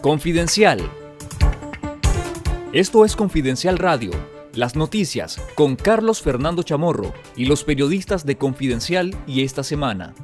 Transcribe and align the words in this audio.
Confidencial. 0.00 0.88
Esto 2.72 3.04
es 3.04 3.16
Confidencial 3.16 3.78
Radio, 3.78 4.12
las 4.54 4.76
noticias 4.76 5.40
con 5.56 5.74
Carlos 5.74 6.22
Fernando 6.22 6.62
Chamorro 6.62 7.12
y 7.36 7.46
los 7.46 7.64
periodistas 7.64 8.24
de 8.24 8.38
Confidencial 8.38 9.16
y 9.26 9.42
esta 9.42 9.64
semana. 9.64 10.14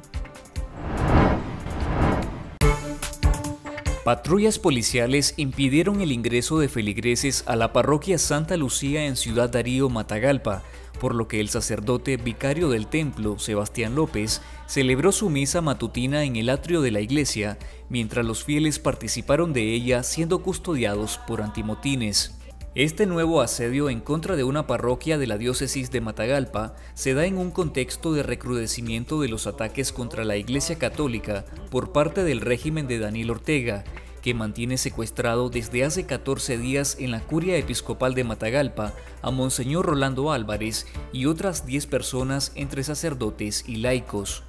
Patrullas 4.05 4.59
policiales 4.59 5.33
impidieron 5.35 5.99
el 5.99 6.13
ingreso 6.13 6.57
de 6.57 6.69
feligreses 6.69 7.43
a 7.45 7.57
la 7.57 7.73
parroquia 7.73 8.17
Santa 8.17 8.55
Lucía 8.55 9.07
en 9.07 9.17
Ciudad 9.17 9.49
Darío, 9.49 9.89
Matagalpa, 9.89 10.63
por 10.95 11.13
lo 11.13 11.27
que 11.27 11.39
el 11.39 11.49
sacerdote 11.49 12.17
vicario 12.17 12.69
del 12.69 12.87
templo, 12.87 13.37
Sebastián 13.39 13.95
López, 13.95 14.41
celebró 14.67 15.11
su 15.11 15.29
misa 15.29 15.61
matutina 15.61 16.23
en 16.23 16.35
el 16.35 16.49
atrio 16.49 16.81
de 16.81 16.91
la 16.91 17.01
iglesia, 17.01 17.57
mientras 17.89 18.25
los 18.25 18.43
fieles 18.43 18.79
participaron 18.79 19.53
de 19.53 19.73
ella 19.73 20.03
siendo 20.03 20.41
custodiados 20.41 21.19
por 21.27 21.41
antimotines. 21.41 22.35
Este 22.75 23.05
nuevo 23.05 23.39
asedio 23.39 23.89
en 23.89 24.01
contra 24.01 24.35
de 24.35 24.43
una 24.43 24.67
parroquia 24.67 25.17
de 25.17 25.27
la 25.27 25.37
diócesis 25.37 25.91
de 25.91 26.01
Matagalpa 26.01 26.75
se 26.93 27.13
da 27.13 27.25
en 27.25 27.37
un 27.37 27.51
contexto 27.51 28.11
de 28.11 28.21
recrudecimiento 28.21 29.21
de 29.21 29.29
los 29.29 29.47
ataques 29.47 29.93
contra 29.93 30.25
la 30.25 30.35
Iglesia 30.35 30.77
Católica 30.77 31.45
por 31.71 31.93
parte 31.93 32.25
del 32.25 32.41
régimen 32.41 32.85
de 32.87 32.99
Daniel 32.99 33.31
Ortega, 33.31 33.85
que 34.25 34.33
mantiene 34.33 34.79
secuestrado 34.79 35.51
desde 35.51 35.83
hace 35.83 36.07
14 36.07 36.57
días 36.57 36.97
en 36.99 37.11
la 37.11 37.19
curia 37.19 37.57
episcopal 37.57 38.15
de 38.15 38.23
Matagalpa 38.23 38.91
a 39.21 39.29
Monseñor 39.29 39.85
Rolando 39.85 40.31
Álvarez 40.31 40.87
y 41.13 41.27
otras 41.27 41.67
10 41.67 41.85
personas 41.85 42.51
entre 42.55 42.83
sacerdotes 42.83 43.63
y 43.67 43.75
laicos. 43.75 44.41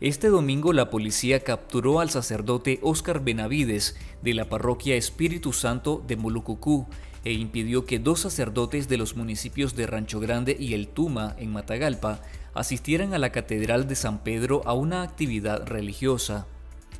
Este 0.00 0.30
domingo 0.30 0.72
la 0.72 0.90
policía 0.90 1.44
capturó 1.44 2.00
al 2.00 2.10
sacerdote 2.10 2.80
Óscar 2.82 3.22
Benavides 3.22 3.94
de 4.20 4.34
la 4.34 4.48
parroquia 4.48 4.96
Espíritu 4.96 5.52
Santo 5.52 6.02
de 6.04 6.16
Molucucú 6.16 6.88
e 7.24 7.34
impidió 7.34 7.84
que 7.84 8.00
dos 8.00 8.18
sacerdotes 8.18 8.88
de 8.88 8.96
los 8.96 9.14
municipios 9.14 9.76
de 9.76 9.86
Rancho 9.86 10.18
Grande 10.18 10.56
y 10.58 10.74
El 10.74 10.88
Tuma, 10.88 11.36
en 11.38 11.52
Matagalpa, 11.52 12.20
asistieran 12.52 13.14
a 13.14 13.18
la 13.18 13.30
Catedral 13.30 13.86
de 13.86 13.94
San 13.94 14.24
Pedro 14.24 14.62
a 14.64 14.72
una 14.72 15.02
actividad 15.02 15.68
religiosa. 15.68 16.48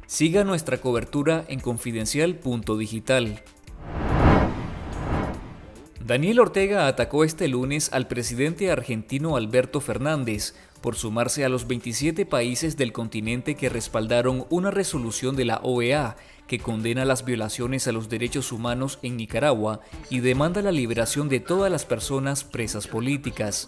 Siga 0.09 0.43
nuestra 0.43 0.79
cobertura 0.79 1.45
en 1.49 1.61
confidencial.digital. 1.61 3.43
Daniel 6.03 6.41
Ortega 6.41 6.87
atacó 6.87 7.25
este 7.25 7.47
lunes 7.47 7.91
al 7.93 8.09
presidente 8.09 8.71
argentino 8.71 9.37
Alberto 9.37 9.83
Fernández 9.83 10.55
por 10.81 10.97
sumarse 10.97 11.45
a 11.45 11.51
los 11.51 11.69
27 11.69 12.25
países 12.25 12.79
del 12.79 12.95
continente 12.95 13.55
que 13.55 13.69
respaldaron 13.69 14.47
una 14.49 14.71
resolución 14.71 15.37
de 15.37 15.45
la 15.45 15.61
OEA 15.63 16.17
que 16.47 16.59
condena 16.59 17.05
las 17.05 17.27
violaciones 17.27 17.87
a 17.87 17.93
los 17.93 18.09
derechos 18.09 18.51
humanos 18.51 18.99
en 19.03 19.19
Nicaragua 19.19 19.81
y 20.09 20.21
demanda 20.21 20.63
la 20.63 20.73
liberación 20.73 21.29
de 21.29 21.41
todas 21.41 21.71
las 21.71 21.85
personas 21.85 22.45
presas 22.45 22.87
políticas. 22.87 23.67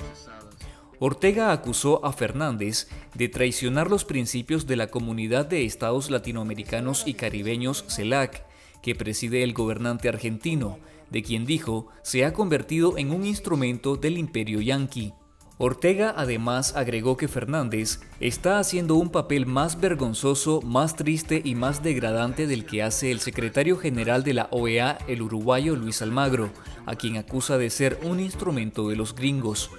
Ortega 1.02 1.50
acusó 1.50 2.04
a 2.04 2.12
Fernández 2.12 2.86
de 3.14 3.30
traicionar 3.30 3.88
los 3.88 4.04
principios 4.04 4.66
de 4.66 4.76
la 4.76 4.88
Comunidad 4.88 5.46
de 5.46 5.64
Estados 5.64 6.10
Latinoamericanos 6.10 7.04
y 7.06 7.14
Caribeños 7.14 7.86
CELAC, 7.88 8.44
que 8.82 8.94
preside 8.94 9.42
el 9.42 9.54
gobernante 9.54 10.10
argentino, 10.10 10.78
de 11.08 11.22
quien 11.22 11.46
dijo 11.46 11.86
se 12.02 12.26
ha 12.26 12.34
convertido 12.34 12.98
en 12.98 13.12
un 13.12 13.24
instrumento 13.24 13.96
del 13.96 14.18
imperio 14.18 14.60
yanqui. 14.60 15.14
Ortega 15.56 16.12
además 16.14 16.76
agregó 16.76 17.16
que 17.16 17.28
Fernández 17.28 18.00
está 18.20 18.58
haciendo 18.58 18.96
un 18.96 19.08
papel 19.08 19.46
más 19.46 19.80
vergonzoso, 19.80 20.60
más 20.60 20.96
triste 20.96 21.40
y 21.42 21.54
más 21.54 21.82
degradante 21.82 22.46
del 22.46 22.66
que 22.66 22.82
hace 22.82 23.10
el 23.10 23.20
secretario 23.20 23.78
general 23.78 24.22
de 24.22 24.34
la 24.34 24.48
OEA, 24.50 24.98
el 25.08 25.22
uruguayo 25.22 25.76
Luis 25.76 26.02
Almagro, 26.02 26.50
a 26.84 26.94
quien 26.96 27.16
acusa 27.16 27.56
de 27.56 27.70
ser 27.70 27.98
un 28.02 28.20
instrumento 28.20 28.90
de 28.90 28.96
los 28.96 29.14
gringos. 29.14 29.70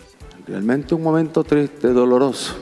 Realmente 0.47 0.95
un 0.95 1.03
momento 1.03 1.43
triste, 1.43 1.89
doloroso, 1.89 2.55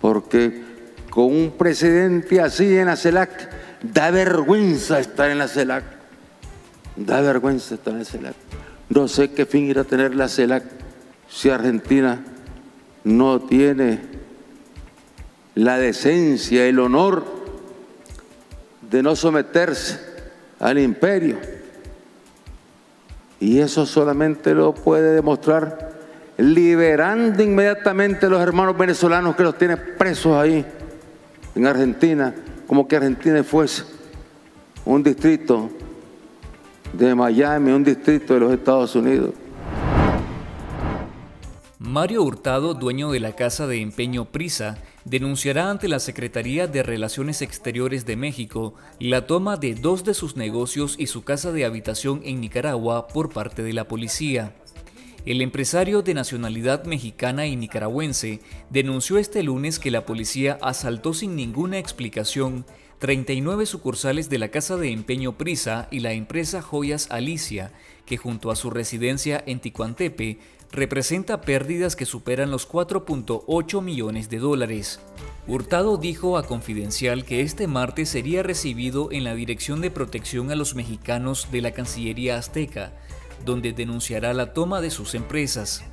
porque 0.00 0.62
con 1.10 1.24
un 1.24 1.50
presidente 1.56 2.40
así 2.40 2.76
en 2.76 2.86
la 2.86 2.96
CELAC, 2.96 3.50
da 3.82 4.10
vergüenza 4.10 5.00
estar 5.00 5.30
en 5.30 5.38
la 5.38 5.48
CELAC, 5.48 5.84
da 6.96 7.20
vergüenza 7.20 7.74
estar 7.74 7.92
en 7.92 7.98
la 8.00 8.04
CELAC. 8.04 8.34
No 8.88 9.08
sé 9.08 9.30
qué 9.30 9.46
fin 9.46 9.66
irá 9.66 9.82
a 9.82 9.84
tener 9.84 10.14
la 10.14 10.28
CELAC 10.28 10.64
si 11.28 11.48
Argentina 11.48 12.22
no 13.04 13.40
tiene 13.40 14.00
la 15.54 15.78
decencia, 15.78 16.66
el 16.66 16.78
honor 16.78 17.24
de 18.90 19.02
no 19.02 19.16
someterse 19.16 20.00
al 20.58 20.78
imperio. 20.78 21.38
Y 23.38 23.60
eso 23.60 23.86
solamente 23.86 24.54
lo 24.54 24.74
puede 24.74 25.14
demostrar 25.14 25.89
liberando 26.40 27.42
inmediatamente 27.42 28.26
a 28.26 28.28
los 28.28 28.40
hermanos 28.40 28.76
venezolanos 28.76 29.36
que 29.36 29.42
los 29.42 29.58
tiene 29.58 29.76
presos 29.76 30.36
ahí 30.36 30.64
en 31.54 31.66
Argentina, 31.66 32.34
como 32.66 32.86
que 32.88 32.96
Argentina 32.96 33.42
fuese 33.44 33.84
un 34.84 35.02
distrito 35.02 35.68
de 36.92 37.14
Miami, 37.14 37.72
un 37.72 37.84
distrito 37.84 38.34
de 38.34 38.40
los 38.40 38.52
Estados 38.52 38.94
Unidos. 38.94 39.34
Mario 41.78 42.22
Hurtado, 42.22 42.74
dueño 42.74 43.10
de 43.10 43.20
la 43.20 43.34
casa 43.34 43.66
de 43.66 43.80
empeño 43.80 44.26
Prisa, 44.26 44.78
denunciará 45.04 45.70
ante 45.70 45.88
la 45.88 45.98
Secretaría 45.98 46.66
de 46.66 46.82
Relaciones 46.82 47.42
Exteriores 47.42 48.06
de 48.06 48.16
México 48.16 48.74
la 48.98 49.26
toma 49.26 49.56
de 49.56 49.74
dos 49.74 50.04
de 50.04 50.14
sus 50.14 50.36
negocios 50.36 50.94
y 50.98 51.06
su 51.06 51.24
casa 51.24 51.52
de 51.52 51.64
habitación 51.64 52.20
en 52.24 52.40
Nicaragua 52.40 53.08
por 53.08 53.30
parte 53.30 53.62
de 53.62 53.72
la 53.72 53.88
policía. 53.88 54.54
El 55.26 55.42
empresario 55.42 56.00
de 56.00 56.14
nacionalidad 56.14 56.84
mexicana 56.84 57.46
y 57.46 57.54
nicaragüense 57.54 58.40
denunció 58.70 59.18
este 59.18 59.42
lunes 59.42 59.78
que 59.78 59.90
la 59.90 60.06
policía 60.06 60.58
asaltó 60.62 61.12
sin 61.12 61.36
ninguna 61.36 61.78
explicación 61.78 62.64
39 63.00 63.66
sucursales 63.66 64.30
de 64.30 64.38
la 64.38 64.48
Casa 64.48 64.76
de 64.76 64.92
Empeño 64.92 65.36
Prisa 65.36 65.88
y 65.90 66.00
la 66.00 66.12
empresa 66.12 66.62
Joyas 66.62 67.10
Alicia, 67.10 67.72
que 68.06 68.16
junto 68.16 68.50
a 68.50 68.56
su 68.56 68.70
residencia 68.70 69.42
en 69.46 69.60
Ticuantepe 69.60 70.38
representa 70.70 71.40
pérdidas 71.40 71.96
que 71.96 72.06
superan 72.06 72.50
los 72.50 72.68
4.8 72.68 73.82
millones 73.82 74.30
de 74.30 74.38
dólares. 74.38 75.00
Hurtado 75.46 75.96
dijo 75.96 76.38
a 76.38 76.44
Confidencial 76.44 77.24
que 77.24 77.40
este 77.40 77.66
martes 77.66 78.08
sería 78.08 78.42
recibido 78.42 79.10
en 79.12 79.24
la 79.24 79.34
Dirección 79.34 79.80
de 79.80 79.90
Protección 79.90 80.50
a 80.50 80.54
los 80.54 80.74
Mexicanos 80.74 81.48
de 81.50 81.60
la 81.60 81.72
Cancillería 81.72 82.36
Azteca, 82.36 82.92
donde 83.44 83.72
denunciará 83.72 84.34
la 84.34 84.52
toma 84.52 84.80
de 84.80 84.90
sus 84.90 85.14
empresas. 85.14 85.84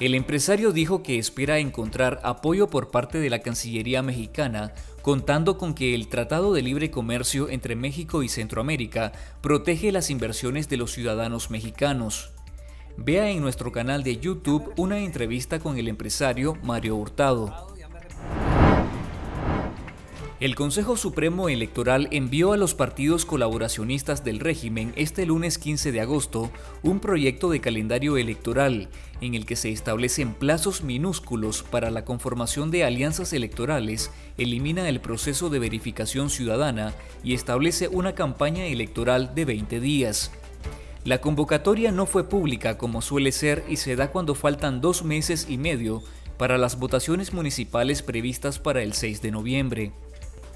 El 0.00 0.14
empresario 0.14 0.72
dijo 0.72 1.02
que 1.02 1.18
espera 1.18 1.58
encontrar 1.58 2.20
apoyo 2.24 2.68
por 2.68 2.90
parte 2.90 3.18
de 3.18 3.30
la 3.30 3.38
Cancillería 3.38 4.02
mexicana, 4.02 4.72
contando 5.02 5.56
con 5.56 5.74
que 5.74 5.94
el 5.94 6.08
Tratado 6.08 6.52
de 6.52 6.62
Libre 6.62 6.90
Comercio 6.90 7.48
entre 7.48 7.76
México 7.76 8.22
y 8.22 8.28
Centroamérica 8.28 9.12
protege 9.40 9.92
las 9.92 10.10
inversiones 10.10 10.68
de 10.68 10.78
los 10.78 10.92
ciudadanos 10.92 11.50
mexicanos. 11.50 12.32
Vea 12.96 13.30
en 13.30 13.40
nuestro 13.40 13.70
canal 13.70 14.02
de 14.02 14.18
YouTube 14.18 14.72
una 14.76 14.98
entrevista 14.98 15.58
con 15.60 15.78
el 15.78 15.88
empresario 15.88 16.56
Mario 16.62 16.96
Hurtado. 16.96 17.73
El 20.40 20.56
Consejo 20.56 20.96
Supremo 20.96 21.48
Electoral 21.48 22.08
envió 22.10 22.52
a 22.52 22.56
los 22.56 22.74
partidos 22.74 23.24
colaboracionistas 23.24 24.24
del 24.24 24.40
régimen 24.40 24.92
este 24.96 25.26
lunes 25.26 25.58
15 25.58 25.92
de 25.92 26.00
agosto 26.00 26.50
un 26.82 26.98
proyecto 26.98 27.50
de 27.50 27.60
calendario 27.60 28.16
electoral 28.16 28.88
en 29.20 29.34
el 29.34 29.46
que 29.46 29.54
se 29.54 29.70
establecen 29.70 30.34
plazos 30.34 30.82
minúsculos 30.82 31.62
para 31.62 31.92
la 31.92 32.04
conformación 32.04 32.72
de 32.72 32.82
alianzas 32.82 33.32
electorales, 33.32 34.10
elimina 34.36 34.88
el 34.88 35.00
proceso 35.00 35.50
de 35.50 35.60
verificación 35.60 36.28
ciudadana 36.30 36.94
y 37.22 37.34
establece 37.34 37.86
una 37.86 38.16
campaña 38.16 38.66
electoral 38.66 39.36
de 39.36 39.44
20 39.44 39.78
días. 39.78 40.32
La 41.04 41.20
convocatoria 41.20 41.92
no 41.92 42.06
fue 42.06 42.28
pública 42.28 42.76
como 42.76 43.02
suele 43.02 43.30
ser 43.30 43.64
y 43.68 43.76
se 43.76 43.94
da 43.94 44.10
cuando 44.10 44.34
faltan 44.34 44.80
dos 44.80 45.04
meses 45.04 45.46
y 45.48 45.58
medio 45.58 46.02
para 46.38 46.58
las 46.58 46.76
votaciones 46.76 47.32
municipales 47.32 48.02
previstas 48.02 48.58
para 48.58 48.82
el 48.82 48.94
6 48.94 49.22
de 49.22 49.30
noviembre. 49.30 49.92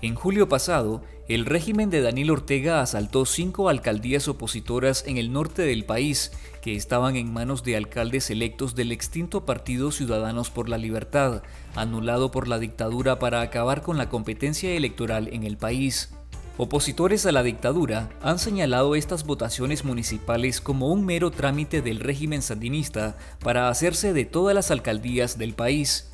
En 0.00 0.14
julio 0.14 0.48
pasado, 0.48 1.02
el 1.26 1.44
régimen 1.44 1.90
de 1.90 2.00
Daniel 2.00 2.30
Ortega 2.30 2.80
asaltó 2.80 3.26
cinco 3.26 3.68
alcaldías 3.68 4.28
opositoras 4.28 5.04
en 5.06 5.16
el 5.16 5.32
norte 5.32 5.62
del 5.62 5.84
país 5.84 6.30
que 6.62 6.76
estaban 6.76 7.16
en 7.16 7.32
manos 7.32 7.64
de 7.64 7.76
alcaldes 7.76 8.30
electos 8.30 8.76
del 8.76 8.92
extinto 8.92 9.44
Partido 9.44 9.90
Ciudadanos 9.90 10.50
por 10.50 10.68
la 10.68 10.78
Libertad, 10.78 11.42
anulado 11.74 12.30
por 12.30 12.46
la 12.46 12.60
dictadura 12.60 13.18
para 13.18 13.40
acabar 13.40 13.82
con 13.82 13.98
la 13.98 14.08
competencia 14.08 14.70
electoral 14.70 15.28
en 15.32 15.42
el 15.42 15.56
país. 15.56 16.10
Opositores 16.58 17.26
a 17.26 17.32
la 17.32 17.42
dictadura 17.42 18.08
han 18.22 18.38
señalado 18.38 18.94
estas 18.94 19.24
votaciones 19.24 19.84
municipales 19.84 20.60
como 20.60 20.92
un 20.92 21.04
mero 21.04 21.32
trámite 21.32 21.82
del 21.82 21.98
régimen 21.98 22.42
sandinista 22.42 23.16
para 23.40 23.68
hacerse 23.68 24.12
de 24.12 24.24
todas 24.24 24.54
las 24.54 24.70
alcaldías 24.70 25.38
del 25.38 25.54
país. 25.54 26.10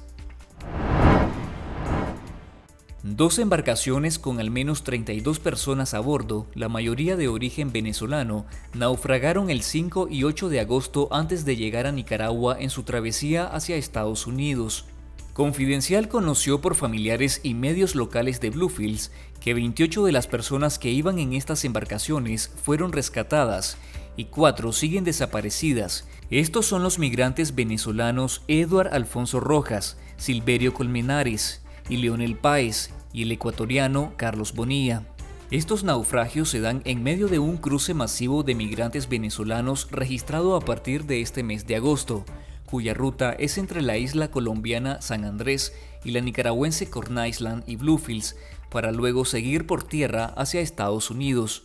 Dos 3.07 3.39
embarcaciones 3.39 4.19
con 4.19 4.41
al 4.41 4.51
menos 4.51 4.83
32 4.83 5.39
personas 5.39 5.93
a 5.93 6.01
bordo, 6.01 6.47
la 6.55 6.71
mayoría 6.71 7.17
de 7.17 7.29
origen 7.29 7.71
venezolano, 7.71 8.47
naufragaron 8.73 9.51
el 9.51 9.61
5 9.61 10.09
y 10.11 10.25
8 10.25 10.49
de 10.49 10.61
agosto 10.61 11.09
antes 11.13 11.45
de 11.45 11.55
llegar 11.55 11.87
a 11.87 11.93
Nicaragua 11.93 12.57
en 12.59 12.71
su 12.71 12.83
travesía 12.83 13.45
hacia 13.45 13.77
Estados 13.77 14.27
Unidos. 14.27 14.87
Confidencial 15.35 16.09
conoció 16.09 16.63
por 16.63 16.77
familiares 16.77 17.41
y 17.43 17.53
medios 17.53 17.95
locales 17.95 18.41
de 18.41 18.49
Bluefields 18.49 19.13
que 19.39 19.53
28 19.53 20.07
de 20.07 20.13
las 20.13 20.27
personas 20.27 20.79
que 20.79 20.91
iban 20.91 21.19
en 21.19 21.35
estas 21.35 21.67
embarcaciones 21.67 22.55
fueron 22.63 22.91
rescatadas 22.91 23.77
y 24.17 24.25
cuatro 24.27 24.73
siguen 24.73 25.05
desaparecidas. 25.05 26.09
Estos 26.31 26.65
son 26.65 26.83
los 26.83 26.99
migrantes 26.99 27.55
venezolanos 27.55 28.41
Eduard 28.49 28.95
Alfonso 28.95 29.41
Rojas, 29.41 29.99
Silverio 30.17 30.73
Colmenares 30.73 31.64
y 31.89 31.99
Leonel 31.99 32.37
Páez 32.37 32.91
y 33.13 33.23
el 33.23 33.33
ecuatoriano 33.33 34.13
Carlos 34.17 34.55
Bonilla. 34.55 35.03
Estos 35.51 35.85
naufragios 35.85 36.49
se 36.49 36.61
dan 36.61 36.83
en 36.85 37.03
medio 37.03 37.29
de 37.29 37.39
un 37.39 37.59
cruce 37.59 37.95
masivo 37.95 38.43
de 38.43 38.55
migrantes 38.55 39.09
venezolanos 39.09 39.89
registrado 39.91 40.57
a 40.57 40.61
partir 40.61 41.05
de 41.05 41.21
este 41.21 41.43
mes 41.43 41.67
de 41.67 41.77
agosto, 41.77 42.25
cuya 42.67 42.95
ruta 42.95 43.33
es 43.33 43.59
entre 43.59 43.83
la 43.83 43.99
isla 43.99 44.31
colombiana 44.31 45.01
San 45.01 45.25
Andrés 45.25 45.73
y 46.03 46.11
la 46.11 46.21
nicaragüense 46.21 46.91
Corn 46.91 47.25
Island 47.25 47.63
y 47.67 47.77
Bluefields, 47.77 48.37
para 48.71 48.91
luego 48.91 49.25
seguir 49.25 49.67
por 49.67 49.85
tierra 49.85 50.25
hacia 50.37 50.61
Estados 50.61 51.11
Unidos. 51.11 51.65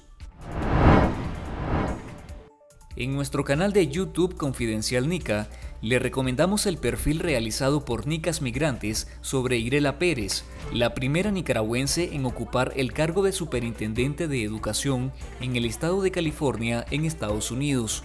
En 2.95 3.15
nuestro 3.15 3.45
canal 3.45 3.71
de 3.71 3.87
YouTube 3.87 4.35
Confidencial 4.35 5.07
Nica, 5.07 5.49
le 5.81 5.99
recomendamos 5.99 6.65
el 6.65 6.77
perfil 6.77 7.19
realizado 7.19 7.85
por 7.85 8.07
Nicas 8.07 8.41
Migrantes 8.41 9.07
sobre 9.21 9.57
Irela 9.57 9.97
Pérez, 9.97 10.43
la 10.73 10.93
primera 10.93 11.31
nicaragüense 11.31 12.15
en 12.15 12.25
ocupar 12.25 12.73
el 12.75 12.93
cargo 12.93 13.23
de 13.23 13.31
Superintendente 13.31 14.27
de 14.27 14.43
Educación 14.43 15.11
en 15.41 15.55
el 15.55 15.65
estado 15.65 16.01
de 16.01 16.11
California 16.11 16.85
en 16.91 17.05
Estados 17.05 17.51
Unidos. 17.51 18.03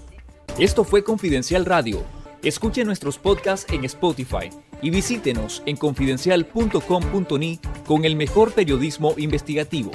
Esto 0.58 0.84
fue 0.84 1.02
Confidencial 1.02 1.64
Radio. 1.64 2.04
Escuche 2.42 2.84
nuestros 2.84 3.18
podcasts 3.18 3.72
en 3.72 3.84
Spotify 3.84 4.50
y 4.82 4.90
visítenos 4.90 5.62
en 5.66 5.76
confidencial.com.ni 5.76 7.58
con 7.86 8.04
el 8.04 8.16
mejor 8.16 8.52
periodismo 8.52 9.14
investigativo. 9.16 9.90